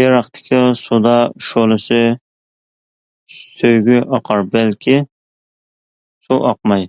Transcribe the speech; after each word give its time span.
ئېرىقتىكى 0.00 0.62
سۇدا 0.78 1.12
شولىسى 1.48 2.00
سۆيگۈ 3.34 4.00
ئاقار 4.16 4.42
بەلكى 4.56 4.96
سۇ 6.26 6.40
ئاقماي. 6.50 6.84